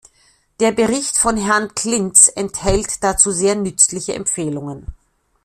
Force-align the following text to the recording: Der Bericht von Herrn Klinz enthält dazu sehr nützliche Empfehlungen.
Der 0.59 0.71
Bericht 0.71 1.15
von 1.15 1.37
Herrn 1.37 1.75
Klinz 1.75 2.27
enthält 2.35 3.03
dazu 3.03 3.29
sehr 3.31 3.53
nützliche 3.53 4.15
Empfehlungen. 4.15 4.87